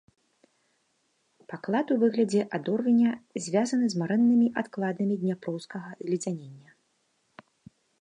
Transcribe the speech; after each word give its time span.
Паклад 1.51 1.87
у 1.95 1.97
выглядзе 2.05 2.41
адорвеня 2.59 3.11
звязаны 3.45 3.85
з 3.95 4.03
марэннымі 4.03 4.47
адкладамі 4.65 5.15
дняпроўскага 5.23 5.89
зледзянення. 6.05 6.69